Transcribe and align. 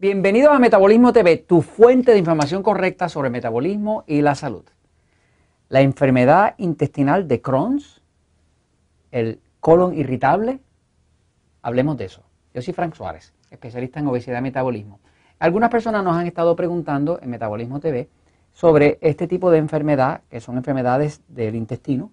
Bienvenidos 0.00 0.54
a 0.54 0.58
Metabolismo 0.58 1.12
TV, 1.12 1.36
tu 1.36 1.60
fuente 1.60 2.12
de 2.12 2.18
información 2.18 2.62
correcta 2.62 3.10
sobre 3.10 3.28
metabolismo 3.28 4.02
y 4.06 4.22
la 4.22 4.34
salud. 4.34 4.64
La 5.68 5.82
enfermedad 5.82 6.54
intestinal 6.56 7.28
de 7.28 7.42
Crohn's, 7.42 8.00
el 9.10 9.40
colon 9.60 9.92
irritable, 9.92 10.60
hablemos 11.60 11.98
de 11.98 12.06
eso. 12.06 12.22
Yo 12.54 12.62
soy 12.62 12.72
Frank 12.72 12.94
Suárez, 12.94 13.34
especialista 13.50 14.00
en 14.00 14.06
obesidad 14.06 14.38
y 14.38 14.42
metabolismo. 14.44 15.00
Algunas 15.38 15.68
personas 15.68 16.02
nos 16.02 16.16
han 16.16 16.26
estado 16.26 16.56
preguntando 16.56 17.20
en 17.20 17.28
Metabolismo 17.28 17.78
TV 17.78 18.08
sobre 18.52 18.96
este 19.02 19.26
tipo 19.26 19.50
de 19.50 19.58
enfermedad, 19.58 20.22
que 20.30 20.40
son 20.40 20.56
enfermedades 20.56 21.20
del 21.28 21.54
intestino, 21.54 22.10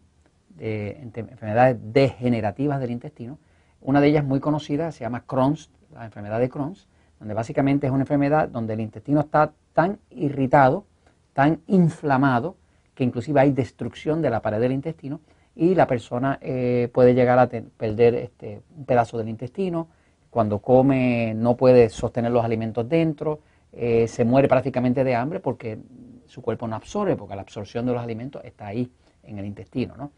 de, 0.49 1.09
enfermedades 1.15 1.77
degenerativas 1.81 2.81
del 2.81 2.91
intestino. 2.91 3.39
Una 3.79 4.01
de 4.01 4.09
ellas 4.09 4.25
muy 4.25 4.41
conocida 4.41 4.91
se 4.91 5.05
llama 5.05 5.23
Crohn's, 5.25 5.71
la 5.93 6.03
enfermedad 6.03 6.41
de 6.41 6.49
Crohn's 6.49 6.85
donde 7.19 7.33
básicamente 7.33 7.87
es 7.87 7.93
una 7.93 8.03
enfermedad 8.03 8.49
donde 8.49 8.73
el 8.73 8.81
intestino 8.81 9.21
está 9.21 9.51
tan 9.73 9.99
irritado, 10.09 10.85
tan 11.33 11.61
inflamado, 11.67 12.55
que 12.95 13.03
inclusive 13.03 13.39
hay 13.39 13.51
destrucción 13.51 14.21
de 14.21 14.29
la 14.29 14.41
pared 14.41 14.59
del 14.59 14.71
intestino 14.71 15.19
y 15.55 15.75
la 15.75 15.87
persona 15.87 16.37
eh, 16.41 16.89
puede 16.93 17.13
llegar 17.13 17.39
a 17.39 17.47
perder 17.47 18.15
este, 18.15 18.61
un 18.75 18.85
pedazo 18.85 19.17
del 19.17 19.29
intestino, 19.29 19.87
cuando 20.29 20.59
come 20.59 21.33
no 21.35 21.55
puede 21.55 21.89
sostener 21.89 22.31
los 22.31 22.43
alimentos 22.43 22.87
dentro, 22.87 23.39
eh, 23.71 24.07
se 24.07 24.25
muere 24.25 24.47
prácticamente 24.47 25.03
de 25.03 25.15
hambre 25.15 25.39
porque 25.39 25.79
su 26.27 26.41
cuerpo 26.41 26.67
no 26.67 26.75
absorbe, 26.75 27.15
porque 27.15 27.35
la 27.35 27.41
absorción 27.41 27.85
de 27.85 27.93
los 27.93 28.01
alimentos 28.01 28.43
está 28.43 28.67
ahí 28.67 28.91
en 29.23 29.39
el 29.39 29.45
intestino. 29.45 29.95
¿no? 29.97 30.11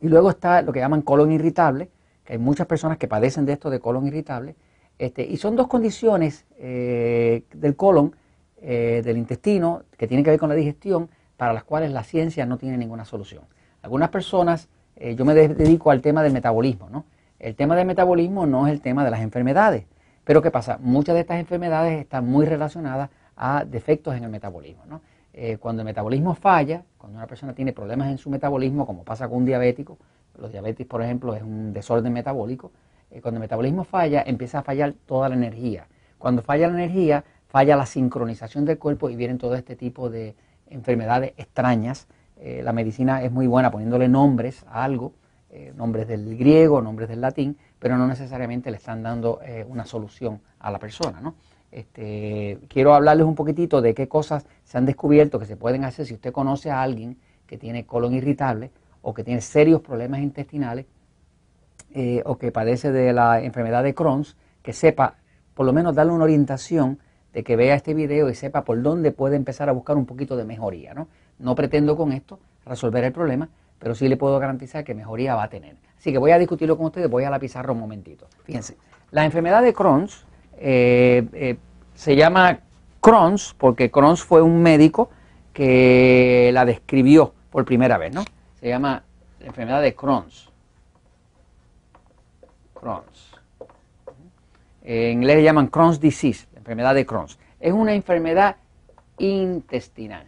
Y 0.00 0.08
luego 0.08 0.30
está 0.30 0.62
lo 0.62 0.72
que 0.72 0.80
llaman 0.80 1.02
colon 1.02 1.32
irritable, 1.32 1.88
que 2.24 2.34
hay 2.34 2.38
muchas 2.38 2.66
personas 2.66 2.98
que 2.98 3.08
padecen 3.08 3.46
de 3.46 3.52
esto 3.52 3.70
de 3.70 3.80
colon 3.80 4.06
irritable, 4.06 4.54
este, 4.98 5.24
y 5.24 5.36
son 5.36 5.56
dos 5.56 5.68
condiciones 5.68 6.44
eh, 6.58 7.44
del 7.52 7.76
colon, 7.76 8.14
eh, 8.60 9.02
del 9.04 9.18
intestino, 9.18 9.82
que 9.96 10.06
tienen 10.06 10.24
que 10.24 10.30
ver 10.30 10.38
con 10.38 10.48
la 10.48 10.54
digestión, 10.54 11.08
para 11.36 11.52
las 11.52 11.64
cuales 11.64 11.90
la 11.90 12.04
ciencia 12.04 12.46
no 12.46 12.56
tiene 12.56 12.76
ninguna 12.76 13.04
solución. 13.04 13.42
Algunas 13.82 14.10
personas, 14.10 14.68
eh, 14.96 15.16
yo 15.16 15.24
me 15.24 15.34
dedico 15.34 15.90
al 15.90 16.00
tema 16.00 16.22
del 16.22 16.32
metabolismo, 16.32 16.88
¿no? 16.88 17.04
El 17.40 17.56
tema 17.56 17.74
del 17.74 17.86
metabolismo 17.86 18.46
no 18.46 18.68
es 18.68 18.72
el 18.72 18.80
tema 18.80 19.04
de 19.04 19.10
las 19.10 19.20
enfermedades. 19.20 19.84
Pero 20.22 20.40
¿qué 20.40 20.52
pasa? 20.52 20.78
Muchas 20.80 21.16
de 21.16 21.22
estas 21.22 21.40
enfermedades 21.40 22.00
están 22.00 22.24
muy 22.24 22.46
relacionadas 22.46 23.10
a 23.34 23.64
defectos 23.64 24.14
en 24.14 24.22
el 24.22 24.30
metabolismo. 24.30 24.84
¿no? 24.86 25.00
cuando 25.60 25.80
el 25.80 25.86
metabolismo 25.86 26.34
falla, 26.34 26.84
cuando 26.98 27.16
una 27.16 27.26
persona 27.26 27.54
tiene 27.54 27.72
problemas 27.72 28.10
en 28.10 28.18
su 28.18 28.28
metabolismo, 28.28 28.86
como 28.86 29.02
pasa 29.02 29.26
con 29.28 29.38
un 29.38 29.44
diabético, 29.46 29.96
los 30.38 30.52
diabetes, 30.52 30.86
por 30.86 31.02
ejemplo, 31.02 31.34
es 31.34 31.42
un 31.42 31.72
desorden 31.72 32.12
metabólico, 32.12 32.70
cuando 33.20 33.38
el 33.38 33.42
metabolismo 33.42 33.84
falla, 33.84 34.22
empieza 34.26 34.60
a 34.60 34.62
fallar 34.62 34.94
toda 35.06 35.28
la 35.28 35.34
energía. 35.34 35.86
Cuando 36.18 36.42
falla 36.42 36.68
la 36.68 36.74
energía, 36.74 37.24
falla 37.48 37.76
la 37.76 37.86
sincronización 37.86 38.64
del 38.64 38.78
cuerpo 38.78 39.10
y 39.10 39.16
vienen 39.16 39.38
todo 39.38 39.54
este 39.54 39.76
tipo 39.76 40.08
de 40.08 40.34
enfermedades 40.68 41.34
extrañas. 41.36 42.06
Eh, 42.36 42.62
la 42.64 42.72
medicina 42.72 43.22
es 43.22 43.30
muy 43.30 43.46
buena 43.46 43.70
poniéndole 43.70 44.08
nombres 44.08 44.64
a 44.68 44.84
algo, 44.84 45.12
eh, 45.50 45.72
nombres 45.76 46.08
del 46.08 46.36
griego, 46.38 46.80
nombres 46.80 47.08
del 47.08 47.20
latín, 47.20 47.58
pero 47.78 47.98
no 47.98 48.06
necesariamente 48.06 48.70
le 48.70 48.76
están 48.78 49.02
dando 49.02 49.40
una 49.68 49.84
solución 49.84 50.40
a 50.60 50.70
la 50.70 50.78
persona. 50.78 51.20
Este, 51.72 52.58
quiero 52.68 52.94
hablarles 52.94 53.26
un 53.26 53.34
poquitito 53.34 53.80
de 53.80 53.94
qué 53.94 54.06
cosas 54.06 54.46
se 54.62 54.76
han 54.76 54.84
descubierto 54.84 55.38
que 55.38 55.46
se 55.46 55.56
pueden 55.56 55.84
hacer 55.84 56.04
si 56.04 56.12
usted 56.12 56.30
conoce 56.30 56.70
a 56.70 56.82
alguien 56.82 57.16
que 57.46 57.56
tiene 57.56 57.86
colon 57.86 58.12
irritable 58.14 58.70
o 59.00 59.14
que 59.14 59.24
tiene 59.24 59.40
serios 59.40 59.80
problemas 59.80 60.20
intestinales 60.20 60.84
eh, 61.94 62.22
o 62.24 62.38
que 62.38 62.52
padece 62.52 62.92
de 62.92 63.12
la 63.12 63.42
enfermedad 63.42 63.82
de 63.82 63.94
Crohn's, 63.94 64.36
que 64.62 64.72
sepa, 64.72 65.16
por 65.54 65.66
lo 65.66 65.72
menos 65.72 65.94
darle 65.94 66.12
una 66.12 66.24
orientación 66.24 66.98
de 67.32 67.42
que 67.42 67.56
vea 67.56 67.74
este 67.74 67.94
video 67.94 68.28
y 68.28 68.34
sepa 68.34 68.64
por 68.64 68.80
dónde 68.82 69.10
puede 69.10 69.36
empezar 69.36 69.68
a 69.68 69.72
buscar 69.72 69.96
un 69.96 70.06
poquito 70.06 70.36
de 70.36 70.44
mejoría. 70.44 70.94
No, 70.94 71.08
no 71.38 71.54
pretendo 71.54 71.96
con 71.96 72.12
esto 72.12 72.38
resolver 72.66 73.04
el 73.04 73.12
problema, 73.12 73.48
pero 73.78 73.94
sí 73.94 74.08
le 74.08 74.16
puedo 74.16 74.38
garantizar 74.38 74.84
que 74.84 74.94
mejoría 74.94 75.34
va 75.34 75.44
a 75.44 75.48
tener. 75.48 75.76
Así 75.98 76.12
que 76.12 76.18
voy 76.18 76.30
a 76.30 76.38
discutirlo 76.38 76.76
con 76.76 76.86
ustedes, 76.86 77.10
voy 77.10 77.24
a 77.24 77.30
la 77.30 77.38
pizarra 77.38 77.72
un 77.72 77.80
momentito. 77.80 78.26
Fíjense, 78.44 78.76
la 79.10 79.24
enfermedad 79.24 79.62
de 79.62 79.72
Crohn's 79.72 80.24
eh, 80.58 81.26
eh, 81.32 81.56
se 81.94 82.16
llama 82.16 82.60
Crohn's 83.00 83.54
porque 83.58 83.90
Crohn's 83.90 84.22
fue 84.22 84.42
un 84.42 84.62
médico 84.62 85.10
que 85.52 86.50
la 86.52 86.64
describió 86.64 87.34
por 87.50 87.64
primera 87.64 87.98
vez, 87.98 88.14
¿no? 88.14 88.24
Se 88.60 88.68
llama 88.68 89.02
la 89.40 89.46
enfermedad 89.46 89.82
de 89.82 89.94
Crohn's. 89.94 90.51
Crohn's. 92.82 93.30
En 94.82 95.12
inglés 95.12 95.36
le 95.36 95.42
llaman 95.44 95.68
Crohn's 95.68 96.00
disease, 96.00 96.48
la 96.52 96.58
enfermedad 96.58 96.94
de 96.96 97.06
Crohn's. 97.06 97.38
Es 97.60 97.72
una 97.72 97.94
enfermedad 97.94 98.56
intestinal. 99.18 100.26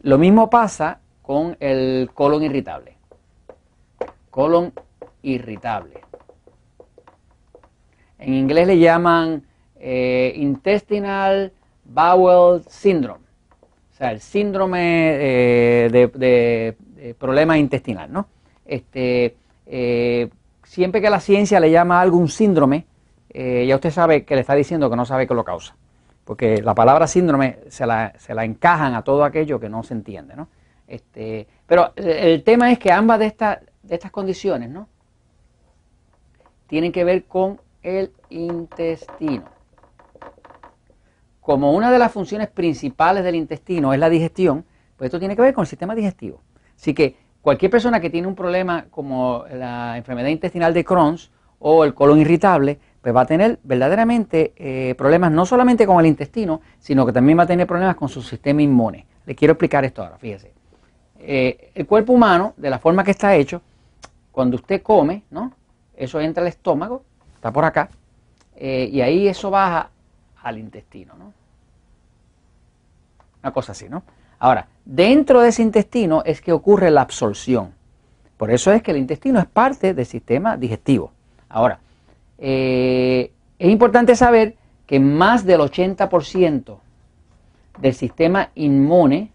Lo 0.00 0.16
mismo 0.16 0.48
pasa 0.48 1.00
con 1.20 1.58
el 1.60 2.10
colon 2.14 2.42
irritable. 2.42 2.96
Colon 4.30 4.72
irritable. 5.22 6.00
En 8.18 8.32
inglés 8.32 8.66
le 8.66 8.78
llaman 8.78 9.44
eh, 9.78 10.32
intestinal 10.36 11.52
bowel 11.84 12.62
syndrome. 12.66 13.24
O 13.92 13.96
sea, 13.96 14.12
el 14.12 14.20
síndrome 14.20 15.10
eh, 15.12 15.88
de, 15.90 17.14
problema 17.18 17.58
intestinal, 17.58 18.10
¿no? 18.10 18.26
Este, 18.64 19.36
eh, 19.72 20.28
siempre 20.64 21.00
que 21.00 21.08
la 21.08 21.20
ciencia 21.20 21.60
le 21.60 21.70
llama 21.70 21.98
a 21.98 22.00
algo 22.02 22.18
un 22.18 22.28
síndrome, 22.28 22.86
eh, 23.28 23.64
ya 23.68 23.76
usted 23.76 23.92
sabe 23.92 24.24
que 24.24 24.34
le 24.34 24.40
está 24.40 24.54
diciendo 24.54 24.90
que 24.90 24.96
no 24.96 25.04
sabe 25.04 25.28
qué 25.28 25.34
lo 25.34 25.44
causa. 25.44 25.76
Porque 26.24 26.60
la 26.60 26.74
palabra 26.74 27.06
síndrome 27.06 27.60
se 27.68 27.86
la, 27.86 28.12
encajan 28.44 28.94
a 28.94 29.02
todo 29.02 29.22
aquello 29.24 29.60
que 29.60 29.68
no 29.68 29.84
se 29.84 29.94
entiende. 29.94 30.34
¿no? 30.34 30.48
Este, 30.88 31.46
pero 31.66 31.92
el 31.94 32.42
tema 32.42 32.72
es 32.72 32.80
que 32.80 32.90
ambas 32.90 33.20
de, 33.20 33.26
estas 33.26 33.60
de 33.84 33.94
estas 33.94 34.10
condiciones 34.10 34.70
¿no? 34.70 34.88
tienen 36.66 36.90
que 36.90 37.04
ver 37.04 37.24
con 37.24 37.60
el 37.82 38.12
intestino. 38.30 39.44
Como 41.40 41.72
una 41.72 41.92
de 41.92 41.98
las 41.98 42.12
funciones 42.12 42.48
principales 42.48 43.22
del 43.22 43.36
intestino 43.36 43.92
es 43.92 44.00
la 44.00 44.10
digestión, 44.10 44.64
pues 44.96 45.06
esto 45.06 45.20
tiene 45.20 45.36
que 45.36 45.42
ver 45.42 45.54
con 45.54 45.62
el 45.62 45.68
sistema 45.68 45.94
digestivo. 45.94 46.42
Así 46.76 46.92
que 46.92 47.16
Cualquier 47.42 47.70
persona 47.70 48.00
que 48.00 48.10
tiene 48.10 48.28
un 48.28 48.34
problema 48.34 48.86
como 48.90 49.44
la 49.52 49.96
enfermedad 49.96 50.28
intestinal 50.28 50.74
de 50.74 50.84
Crohn's 50.84 51.30
o 51.58 51.84
el 51.84 51.94
colon 51.94 52.18
irritable, 52.18 52.78
pues 53.00 53.14
va 53.16 53.22
a 53.22 53.26
tener 53.26 53.58
verdaderamente 53.62 54.52
eh, 54.56 54.94
problemas 54.96 55.32
no 55.32 55.46
solamente 55.46 55.86
con 55.86 55.98
el 56.00 56.06
intestino, 56.06 56.60
sino 56.78 57.06
que 57.06 57.12
también 57.12 57.38
va 57.38 57.44
a 57.44 57.46
tener 57.46 57.66
problemas 57.66 57.96
con 57.96 58.08
su 58.08 58.20
sistema 58.22 58.60
inmune. 58.60 59.06
Le 59.24 59.34
quiero 59.34 59.52
explicar 59.52 59.84
esto 59.84 60.02
ahora, 60.02 60.18
fíjese. 60.18 60.52
Eh, 61.18 61.70
el 61.74 61.86
cuerpo 61.86 62.12
humano, 62.12 62.54
de 62.56 62.68
la 62.68 62.78
forma 62.78 63.04
que 63.04 63.10
está 63.12 63.34
hecho, 63.34 63.62
cuando 64.32 64.56
usted 64.56 64.82
come, 64.82 65.22
¿no? 65.30 65.52
Eso 65.96 66.20
entra 66.20 66.42
al 66.42 66.48
estómago, 66.48 67.04
está 67.34 67.50
por 67.52 67.64
acá, 67.64 67.88
eh, 68.56 68.88
y 68.90 69.00
ahí 69.00 69.28
eso 69.28 69.50
baja 69.50 69.90
al 70.42 70.58
intestino, 70.58 71.14
¿no? 71.18 71.32
Una 73.42 73.52
cosa 73.52 73.72
así, 73.72 73.88
¿no? 73.88 74.02
Ahora, 74.38 74.68
dentro 74.84 75.40
de 75.40 75.50
ese 75.50 75.62
intestino 75.62 76.22
es 76.24 76.40
que 76.40 76.52
ocurre 76.52 76.90
la 76.90 77.02
absorción. 77.02 77.72
Por 78.36 78.50
eso 78.50 78.72
es 78.72 78.82
que 78.82 78.90
el 78.90 78.96
intestino 78.96 79.38
es 79.38 79.46
parte 79.46 79.92
del 79.92 80.06
sistema 80.06 80.56
digestivo. 80.56 81.12
Ahora, 81.48 81.78
eh, 82.38 83.30
es 83.58 83.70
importante 83.70 84.16
saber 84.16 84.56
que 84.86 84.98
más 84.98 85.44
del 85.44 85.60
80% 85.60 86.78
del 87.78 87.94
sistema 87.94 88.50
inmune, 88.54 89.30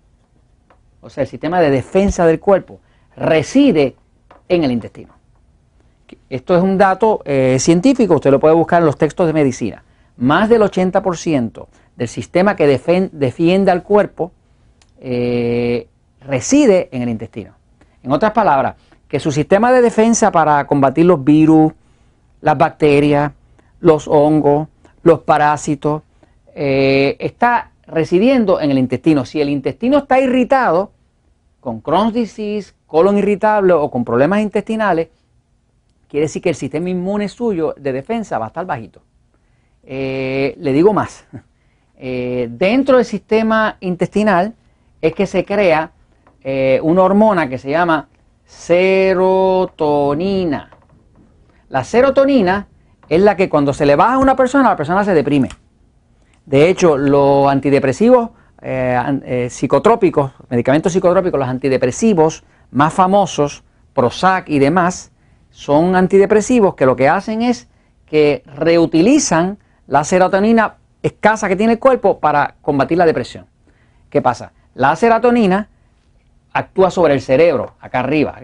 o 1.01 1.09
sea, 1.09 1.23
el 1.23 1.29
sistema 1.29 1.61
de 1.61 1.69
defensa 1.69 2.25
del 2.25 2.39
cuerpo, 2.39 2.79
reside 3.15 3.95
en 4.49 4.63
el 4.63 4.71
intestino. 4.71 5.13
Esto 6.29 6.55
es 6.55 6.63
un 6.63 6.77
dato 6.77 7.21
eh, 7.25 7.57
científico, 7.59 8.15
usted 8.15 8.31
lo 8.31 8.39
puede 8.39 8.55
buscar 8.55 8.81
en 8.81 8.87
los 8.87 8.97
textos 8.97 9.27
de 9.27 9.33
medicina. 9.33 9.83
Más 10.17 10.49
del 10.49 10.61
80% 10.61 11.67
del 11.95 12.07
sistema 12.07 12.55
que 12.55 12.67
defiende 12.67 13.71
al 13.71 13.83
cuerpo 13.83 14.31
eh, 14.99 15.87
reside 16.21 16.89
en 16.91 17.01
el 17.01 17.09
intestino. 17.09 17.53
En 18.03 18.11
otras 18.11 18.31
palabras, 18.31 18.75
que 19.07 19.19
su 19.19 19.31
sistema 19.31 19.71
de 19.71 19.81
defensa 19.81 20.31
para 20.31 20.65
combatir 20.67 21.05
los 21.05 21.23
virus, 21.23 21.73
las 22.41 22.57
bacterias, 22.57 23.31
los 23.79 24.07
hongos, 24.07 24.67
los 25.03 25.19
parásitos, 25.19 26.01
eh, 26.53 27.15
está 27.19 27.71
residiendo 27.87 28.59
en 28.59 28.71
el 28.71 28.77
intestino. 28.77 29.25
Si 29.25 29.39
el 29.41 29.49
intestino 29.49 29.99
está 29.99 30.19
irritado, 30.19 30.91
con 31.59 31.81
Crohn's 31.81 32.13
disease, 32.13 32.73
colon 32.85 33.17
irritable 33.17 33.73
o 33.73 33.89
con 33.89 34.05
problemas 34.05 34.41
intestinales, 34.41 35.09
quiere 36.07 36.25
decir 36.25 36.41
que 36.41 36.49
el 36.49 36.55
sistema 36.55 36.89
inmune 36.89 37.27
suyo 37.27 37.73
de 37.77 37.91
defensa 37.91 38.37
va 38.37 38.45
a 38.45 38.47
estar 38.49 38.65
bajito. 38.65 39.01
Eh, 39.83 40.55
le 40.59 40.73
digo 40.73 40.93
más, 40.93 41.25
dentro 41.97 42.97
del 42.97 43.05
sistema 43.05 43.77
intestinal 43.79 44.53
es 45.01 45.13
que 45.13 45.25
se 45.25 45.45
crea 45.45 45.91
eh, 46.47 46.79
una 46.83 47.01
hormona 47.01 47.49
que 47.49 47.57
se 47.57 47.71
llama 47.71 48.07
serotonina. 48.45 49.49
La 51.69 51.83
serotonina 51.83 52.67
es 53.09 53.19
la 53.19 53.35
que 53.35 53.49
cuando 53.49 53.73
se 53.73 53.87
le 53.87 53.95
baja 53.95 54.13
a 54.13 54.19
una 54.19 54.35
persona, 54.35 54.69
la 54.69 54.75
persona 54.75 55.03
se 55.03 55.15
deprime. 55.15 55.49
De 56.45 56.69
hecho, 56.69 56.97
los 56.97 57.47
antidepresivos 57.47 58.29
eh, 58.61 59.19
eh, 59.25 59.47
psicotrópicos, 59.49 60.33
medicamentos 60.49 60.93
psicotrópicos, 60.93 61.39
los 61.39 61.49
antidepresivos 61.49 62.43
más 62.69 62.93
famosos, 62.93 63.63
Prozac 63.93 64.47
y 64.49 64.59
demás, 64.59 65.11
son 65.49 65.95
antidepresivos 65.95 66.75
que 66.75 66.85
lo 66.85 66.95
que 66.95 67.09
hacen 67.09 67.41
es 67.41 67.67
que 68.05 68.43
reutilizan 68.55 69.57
la 69.87 70.03
serotonina 70.03 70.75
escasa 71.05 71.47
que 71.47 71.55
tiene 71.55 71.73
el 71.73 71.79
cuerpo 71.79 72.19
para 72.19 72.55
combatir 72.61 72.97
la 72.97 73.05
depresión. 73.05 73.45
¿Qué 74.09 74.21
pasa? 74.21 74.53
La 74.73 74.95
serotonina 74.95 75.69
actúa 76.51 76.89
sobre 76.89 77.13
el 77.13 77.21
cerebro, 77.21 77.73
acá 77.79 77.99
arriba, 77.99 78.35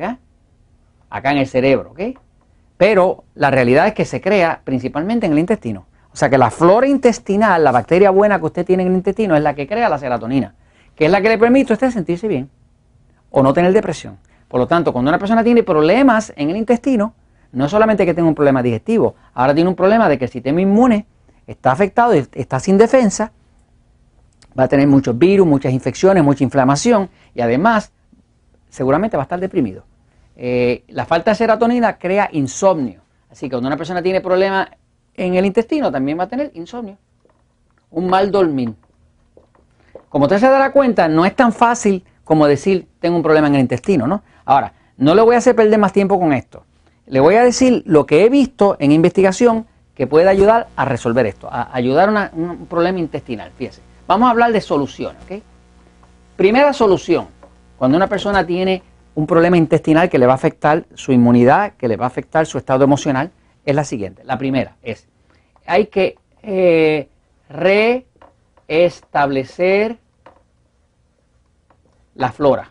acá 1.09 1.31
en 1.31 1.37
el 1.37 1.47
cerebro, 1.47 1.91
¿ok? 1.91 2.19
Pero 2.77 3.23
la 3.35 3.51
realidad 3.51 3.87
es 3.87 3.93
que 3.93 4.05
se 4.05 4.21
crea 4.21 4.61
principalmente 4.63 5.25
en 5.25 5.33
el 5.33 5.39
intestino. 5.39 5.85
O 6.13 6.15
sea 6.15 6.29
que 6.29 6.37
la 6.37 6.51
flora 6.51 6.87
intestinal, 6.87 7.63
la 7.63 7.71
bacteria 7.71 8.11
buena 8.11 8.37
que 8.39 8.45
usted 8.45 8.65
tiene 8.65 8.83
en 8.83 8.89
el 8.89 8.95
intestino, 8.95 9.35
es 9.35 9.41
la 9.41 9.55
que 9.55 9.67
crea 9.67 9.87
la 9.87 9.97
serotonina, 9.97 10.55
que 10.95 11.05
es 11.05 11.11
la 11.11 11.21
que 11.21 11.29
le 11.29 11.37
permite 11.37 11.73
a 11.73 11.75
usted 11.75 11.89
sentirse 11.89 12.27
bien 12.27 12.49
o 13.29 13.41
no 13.41 13.53
tener 13.53 13.71
depresión. 13.71 14.17
Por 14.47 14.59
lo 14.59 14.67
tanto, 14.67 14.91
cuando 14.91 15.09
una 15.09 15.19
persona 15.19 15.43
tiene 15.43 15.63
problemas 15.63 16.33
en 16.35 16.49
el 16.49 16.57
intestino, 16.57 17.13
no 17.53 17.69
solamente 17.69 18.05
que 18.05 18.13
tenga 18.13 18.27
un 18.27 18.35
problema 18.35 18.61
digestivo, 18.61 19.15
ahora 19.33 19.55
tiene 19.55 19.69
un 19.69 19.75
problema 19.75 20.09
de 20.09 20.17
que 20.17 20.25
el 20.25 20.31
sistema 20.31 20.61
inmune 20.61 21.05
está 21.51 21.71
afectado, 21.71 22.13
está 22.13 22.59
sin 22.59 22.77
defensa, 22.77 23.31
va 24.57 24.63
a 24.63 24.67
tener 24.67 24.87
muchos 24.87 25.17
virus, 25.17 25.47
muchas 25.47 25.71
infecciones, 25.71 26.23
mucha 26.23 26.43
inflamación 26.43 27.09
y 27.33 27.41
además 27.41 27.91
seguramente 28.69 29.17
va 29.17 29.23
a 29.23 29.25
estar 29.25 29.39
deprimido. 29.39 29.83
Eh, 30.35 30.83
la 30.87 31.05
falta 31.05 31.31
de 31.31 31.35
serotonina 31.35 31.97
crea 31.97 32.29
insomnio, 32.31 33.01
así 33.29 33.47
que 33.47 33.51
cuando 33.51 33.67
una 33.67 33.77
persona 33.77 34.01
tiene 34.01 34.21
problemas 34.21 34.69
en 35.13 35.35
el 35.35 35.45
intestino 35.45 35.91
también 35.91 36.17
va 36.17 36.23
a 36.23 36.27
tener 36.27 36.51
insomnio, 36.55 36.97
un 37.91 38.07
mal 38.07 38.31
dormir. 38.31 38.73
Como 40.09 40.25
usted 40.25 40.39
se 40.39 40.47
dará 40.47 40.71
cuenta, 40.71 41.07
no 41.07 41.25
es 41.25 41.35
tan 41.35 41.53
fácil 41.53 42.03
como 42.23 42.47
decir 42.47 42.87
tengo 42.99 43.17
un 43.17 43.23
problema 43.23 43.47
en 43.47 43.55
el 43.55 43.61
intestino, 43.61 44.07
¿no? 44.07 44.23
Ahora, 44.45 44.73
no 44.97 45.15
le 45.15 45.21
voy 45.21 45.35
a 45.35 45.39
hacer 45.39 45.55
perder 45.55 45.79
más 45.79 45.93
tiempo 45.93 46.19
con 46.19 46.33
esto. 46.33 46.63
Le 47.07 47.19
voy 47.19 47.35
a 47.35 47.43
decir 47.43 47.83
lo 47.85 48.05
que 48.05 48.23
he 48.23 48.29
visto 48.29 48.77
en 48.79 48.91
investigación 48.91 49.65
que 49.95 50.07
puede 50.07 50.29
ayudar 50.29 50.67
a 50.75 50.85
resolver 50.85 51.25
esto, 51.25 51.49
a 51.51 51.69
ayudar 51.75 52.09
a 52.09 52.31
un 52.33 52.65
problema 52.67 52.99
intestinal. 52.99 53.51
Fíjese, 53.57 53.81
vamos 54.07 54.27
a 54.27 54.31
hablar 54.31 54.51
de 54.51 54.61
soluciones, 54.61 55.21
¿ok? 55.23 55.41
Primera 56.35 56.73
solución, 56.73 57.27
cuando 57.77 57.97
una 57.97 58.07
persona 58.07 58.45
tiene 58.45 58.83
un 59.15 59.27
problema 59.27 59.57
intestinal 59.57 60.09
que 60.09 60.17
le 60.17 60.25
va 60.25 60.31
a 60.33 60.35
afectar 60.35 60.85
su 60.95 61.11
inmunidad, 61.11 61.73
que 61.73 61.87
le 61.87 61.97
va 61.97 62.05
a 62.05 62.07
afectar 62.07 62.45
su 62.45 62.57
estado 62.57 62.83
emocional, 62.83 63.31
es 63.65 63.75
la 63.75 63.83
siguiente. 63.83 64.23
La 64.23 64.37
primera 64.37 64.77
es, 64.81 65.07
hay 65.65 65.87
que 65.87 66.17
eh, 66.41 67.09
reestablecer 68.67 69.97
la 72.15 72.31
flora. 72.31 72.67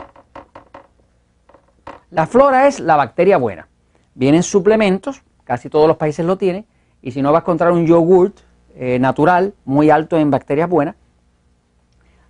La 2.10 2.26
flora 2.26 2.66
es 2.66 2.80
la 2.80 2.96
bacteria 2.96 3.36
buena. 3.36 3.68
Vienen 4.14 4.42
suplementos, 4.42 5.22
casi 5.44 5.68
todos 5.68 5.86
los 5.86 5.96
países 5.96 6.26
lo 6.26 6.36
tienen, 6.36 6.66
y 7.02 7.12
si 7.12 7.22
no 7.22 7.32
vas 7.32 7.40
a 7.40 7.44
encontrar 7.44 7.72
un 7.72 7.86
yogurt 7.86 8.38
eh, 8.74 8.98
natural 8.98 9.54
muy 9.64 9.90
alto 9.90 10.18
en 10.18 10.30
bacterias 10.30 10.68
buenas, 10.68 10.96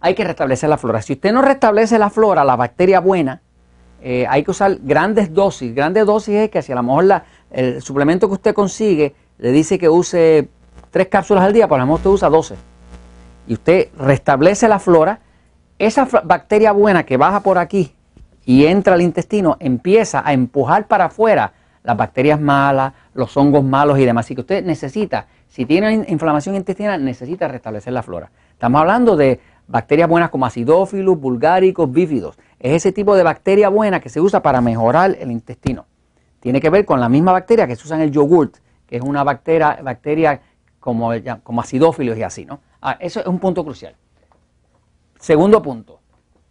hay 0.01 0.15
que 0.15 0.25
restablecer 0.25 0.69
la 0.69 0.79
flora. 0.79 1.03
Si 1.03 1.15
usted 1.15 1.33
no 1.33 1.43
restablece 1.43 1.99
la 1.99 2.11
flora, 2.11 2.45
la 2.45 2.57
bacteria 2.57 3.01
buena, 3.01 3.43
eh, 4.03 4.27
hay 4.29 4.43
que 4.43 4.51
usar 4.51 4.79
grandes 4.83 5.33
dosis. 5.33 5.75
Grandes 5.75 6.07
dosis 6.07 6.35
es 6.35 6.51
que 6.51 6.63
si 6.63 6.73
a 6.73 6.77
lo 6.77 6.83
mejor 6.83 7.23
el 7.51 7.83
suplemento 7.83 8.29
que 8.29 8.35
usted 8.35 8.55
consigue 8.55 9.15
le 9.39 9.53
dice 9.53 9.79
que 9.79 9.89
use 9.89 10.49
tres 10.91 11.09
cápsulas 11.09 11.45
al 11.45 11.53
día, 11.53 11.69
por 11.69 11.79
lo 11.79 11.87
mejor 11.87 11.99
usted 11.99 12.11
usa 12.11 12.29
12. 12.29 12.57
Y 13.47 13.55
usted 13.55 13.89
restablece 13.99 14.69
la 14.69 14.79
flora, 14.79 15.21
esa 15.79 16.07
bacteria 16.25 16.73
buena 16.73 17.05
que 17.05 17.17
baja 17.17 17.41
por 17.41 17.59
aquí 17.59 17.95
y 18.45 18.67
entra 18.67 18.95
al 18.95 19.03
intestino 19.03 19.57
empieza 19.61 20.23
a 20.25 20.33
empujar 20.33 20.87
para 20.87 21.07
afuera 21.07 21.53
las 21.83 21.97
bacterias 21.97 22.41
malas, 22.41 22.93
los 23.15 23.37
hongos 23.37 23.65
malos 23.65 23.99
y 23.99 24.05
demás. 24.05 24.27
Así 24.27 24.35
que 24.35 24.43
usted 24.43 24.65
necesita, 24.65 25.27
si 25.49 25.67
tiene 25.67 26.07
inflamación 26.09 26.57
intestinal, 26.57 27.05
necesita 27.05 27.49
restablecer 27.49 27.93
la 27.93 28.03
flora. 28.03 28.31
Estamos 28.53 28.81
hablando 28.81 29.17
de 29.17 29.41
bacterias 29.67 30.09
buenas 30.09 30.31
como 30.31 30.47
acidófilos, 30.47 31.19
bulgáricos, 31.19 31.91
bífidos. 31.91 32.39
Es 32.59 32.73
ese 32.73 32.93
tipo 32.93 33.15
de 33.17 33.23
bacteria 33.23 33.69
buena 33.69 34.01
que 34.01 34.09
se 34.09 34.21
usa 34.21 34.43
para 34.43 34.61
mejorar 34.61 35.17
el 35.19 35.31
intestino. 35.31 35.87
Tiene 36.41 36.61
que 36.61 36.71
ver 36.71 36.85
con 36.85 37.01
la 37.01 37.09
misma 37.09 37.33
bacteria 37.33 37.67
que 37.67 37.77
se 37.77 37.85
usa 37.85 37.97
en 37.97 38.03
el 38.03 38.11
yogurt, 38.11 38.57
que 38.87 38.97
es 38.97 39.03
una 39.03 39.23
bacteria, 39.23 39.79
bacteria 39.83 40.41
como, 40.79 41.11
como 41.43 41.61
acidófilos 41.61 42.17
y 42.17 42.23
así, 42.23 42.45
¿no? 42.45 42.61
Ah, 42.81 42.97
eso 42.99 43.21
es 43.21 43.27
un 43.27 43.39
punto 43.39 43.65
crucial. 43.65 43.95
Segundo 45.19 45.61
punto, 45.61 46.01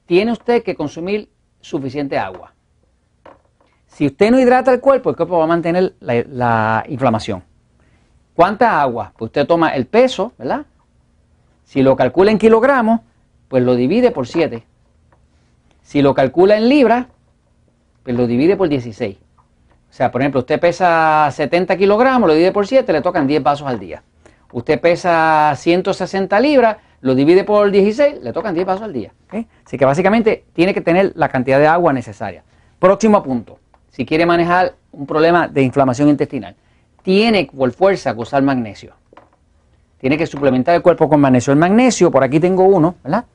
tiene 0.06 0.32
usted 0.32 0.64
que 0.64 0.76
consumir 0.76 1.30
suficiente 1.60 2.18
agua. 2.18 2.54
Si 3.90 4.06
usted 4.06 4.32
no 4.32 4.40
hidrata 4.40 4.72
el 4.72 4.80
cuerpo, 4.80 5.10
el 5.10 5.16
cuerpo 5.16 5.38
va 5.38 5.44
a 5.44 5.48
mantener 5.48 5.94
la, 6.00 6.24
la 6.28 6.84
inflamación. 6.88 7.44
¿Cuánta 8.34 8.82
agua? 8.82 9.12
Pues 9.18 9.30
usted 9.30 9.46
toma 9.46 9.70
el 9.70 9.86
peso, 9.86 10.32
¿verdad? 10.38 10.66
Si 11.66 11.84
lo 11.84 11.96
calcula 11.96 12.32
en 12.32 12.38
kilogramos, 12.38 13.02
pues 13.50 13.64
lo 13.64 13.76
divide 13.76 14.12
por 14.12 14.28
7. 14.28 14.64
Si 15.82 16.02
lo 16.02 16.14
calcula 16.14 16.56
en 16.56 16.70
libras, 16.70 17.08
pues 18.04 18.16
lo 18.16 18.28
divide 18.28 18.56
por 18.56 18.70
16. 18.70 19.18
O 19.90 19.94
sea, 19.94 20.12
por 20.12 20.22
ejemplo, 20.22 20.40
usted 20.40 20.60
pesa 20.60 21.30
70 21.32 21.76
kilogramos, 21.76 22.28
lo 22.28 22.34
divide 22.34 22.52
por 22.52 22.68
7, 22.68 22.94
le 22.94 23.02
tocan 23.02 23.28
10 23.28 23.44
vasos 23.44 23.68
al 23.68 23.80
día. 23.80 24.04
Usted 24.52 24.80
pesa 24.80 25.54
160 25.56 26.40
libras, 26.40 26.78
lo 27.02 27.16
divide 27.16 27.44
por 27.44 27.70
16, 27.70 28.22
le 28.22 28.34
tocan 28.34 28.54
10 28.54 28.66
vasos 28.66 28.84
al 28.84 28.94
día. 28.94 29.14
Así 29.66 29.78
que 29.78 29.86
básicamente 29.86 30.46
tiene 30.54 30.74
que 30.74 30.82
tener 30.82 31.14
la 31.16 31.30
cantidad 31.30 31.60
de 31.60 31.68
agua 31.68 31.92
necesaria. 31.92 32.44
Próximo 32.80 33.22
punto, 33.24 33.60
si 34.00 34.06
quiere 34.06 34.26
manejar 34.26 34.76
un 34.94 35.06
problema 35.06 35.50
de 35.50 35.62
inflamación 35.62 36.08
intestinal, 36.08 36.56
tiene 37.04 37.50
por 37.54 37.70
fuerza 37.74 38.14
que 38.14 38.22
usar 38.22 38.42
magnesio. 38.42 38.94
Tiene 40.00 40.18
que 40.18 40.26
suplementar 40.26 40.74
el 40.74 40.82
cuerpo 40.82 41.10
con 41.10 41.20
magnesio. 41.20 41.52
El 41.52 41.60
magnesio, 41.60 42.10
por 42.10 42.24
aquí 42.24 42.40
tengo 42.40 42.64
uno, 42.64 42.96
¿verdad? 43.04 43.26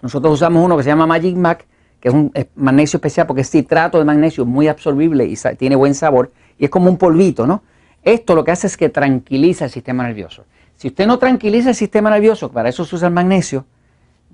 Nosotros 0.00 0.32
usamos 0.32 0.64
uno 0.64 0.74
que 0.74 0.84
se 0.84 0.88
llama 0.88 1.06
Magic 1.06 1.36
Mac, 1.36 1.66
que 2.00 2.08
es 2.08 2.14
un 2.14 2.32
magnesio 2.56 2.96
especial 2.96 3.26
porque 3.26 3.42
es 3.42 3.50
citrato 3.50 3.98
de 3.98 4.06
magnesio 4.06 4.46
muy 4.46 4.68
absorbible 4.68 5.26
y 5.26 5.36
tiene 5.58 5.76
buen 5.76 5.94
sabor 5.94 6.32
y 6.58 6.64
es 6.64 6.70
como 6.70 6.88
un 6.88 6.96
polvito, 6.96 7.46
¿no? 7.46 7.62
Esto 8.02 8.34
lo 8.34 8.44
que 8.44 8.52
hace 8.52 8.68
es 8.68 8.76
que 8.78 8.88
tranquiliza 8.88 9.66
el 9.66 9.70
sistema 9.70 10.02
nervioso. 10.04 10.46
Si 10.76 10.88
usted 10.88 11.06
no 11.06 11.18
tranquiliza 11.18 11.68
el 11.68 11.74
sistema 11.74 12.08
nervioso, 12.08 12.50
para 12.50 12.70
eso 12.70 12.86
se 12.86 12.96
usa 12.96 13.08
el 13.08 13.12
magnesio, 13.12 13.66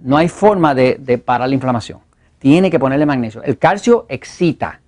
no 0.00 0.16
hay 0.16 0.28
forma 0.28 0.76
de, 0.76 0.97
de 1.00 1.18
parar 1.18 1.49
la 1.49 1.56
inflamación. 1.56 1.99
Tiene 2.38 2.70
que 2.70 2.78
ponerle 2.78 3.04
magnesio. 3.04 3.42
El 3.42 3.58
calcio 3.58 4.06
excita, 4.08 4.78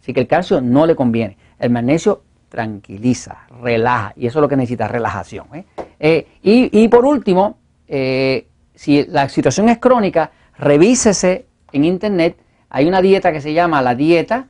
así 0.00 0.12
que 0.12 0.20
el 0.20 0.26
calcio 0.26 0.60
no 0.60 0.86
le 0.86 0.96
conviene. 0.96 1.36
El 1.58 1.70
magnesio 1.70 2.22
tranquiliza, 2.48 3.46
relaja, 3.62 4.12
y 4.16 4.26
eso 4.26 4.38
es 4.38 4.42
lo 4.42 4.48
que 4.48 4.56
necesita, 4.56 4.88
relajación. 4.88 5.46
¿eh? 5.54 5.64
Eh, 5.98 6.26
y, 6.42 6.88
por 6.88 7.04
último, 7.04 7.58
eh, 7.86 8.48
si 8.74 9.04
la 9.06 9.28
situación 9.28 9.68
es 9.68 9.78
crónica, 9.78 10.32
revísese 10.58 11.46
en 11.72 11.84
internet, 11.84 12.36
hay 12.68 12.86
una 12.86 13.00
dieta 13.00 13.32
que 13.32 13.40
se 13.40 13.52
llama 13.52 13.80
la 13.82 13.94
dieta, 13.94 14.48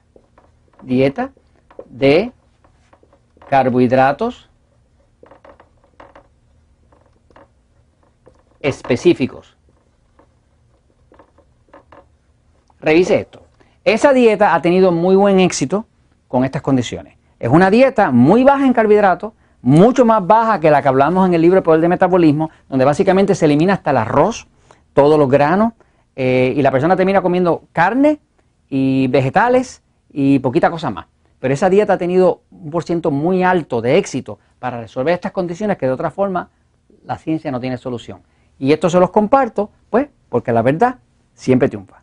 dieta 0.83 1.31
de 1.87 2.33
carbohidratos 3.49 4.49
específicos. 8.61 9.57
Revise 12.81 13.21
esto. 13.21 13.50
Esa 13.93 14.13
dieta 14.13 14.55
ha 14.55 14.63
tenido 14.63 14.93
muy 14.93 15.17
buen 15.17 15.41
éxito 15.41 15.85
con 16.29 16.45
estas 16.45 16.63
condiciones. 16.63 17.17
Es 17.41 17.49
una 17.49 17.71
dieta 17.71 18.13
muy 18.13 18.45
baja 18.45 18.65
en 18.65 18.73
carbohidratos, 18.73 19.33
mucho 19.63 20.05
más 20.05 20.25
baja 20.25 20.61
que 20.61 20.71
la 20.71 20.81
que 20.81 20.87
hablamos 20.87 21.27
en 21.27 21.35
el 21.35 21.43
libro 21.43 21.59
El 21.59 21.65
Poder 21.65 21.81
de 21.81 21.89
Metabolismo, 21.89 22.51
donde 22.69 22.85
básicamente 22.85 23.35
se 23.35 23.47
elimina 23.47 23.73
hasta 23.73 23.91
el 23.91 23.97
arroz, 23.97 24.47
todos 24.93 25.19
los 25.19 25.29
granos, 25.29 25.73
eh, 26.15 26.55
y 26.57 26.63
la 26.63 26.71
persona 26.71 26.95
termina 26.95 27.21
comiendo 27.21 27.65
carne 27.73 28.21
y 28.69 29.09
vegetales 29.09 29.83
y 30.13 30.39
poquita 30.39 30.71
cosa 30.71 30.91
más. 30.91 31.07
Pero 31.41 31.53
esa 31.53 31.69
dieta 31.69 31.95
ha 31.95 31.99
tenido 31.99 32.43
un 32.53 32.71
porcentaje 32.71 33.13
muy 33.13 33.43
alto 33.43 33.81
de 33.81 33.99
éxito 33.99 34.39
para 34.61 34.81
resolver 34.81 35.15
estas 35.15 35.33
condiciones 35.33 35.77
que 35.79 35.87
de 35.87 35.93
otra 35.93 36.13
forma 36.13 36.49
la 37.05 37.19
ciencia 37.19 37.51
no 37.51 37.59
tiene 37.59 37.77
solución. 37.77 38.21
Y 38.57 38.73
esto 38.73 38.89
se 38.89 39.01
los 39.01 39.11
comparto, 39.11 39.73
pues, 39.91 40.07
porque 40.29 40.53
la 40.53 40.63
verdad 40.63 40.99
siempre 41.35 41.69
triunfa. 41.69 42.00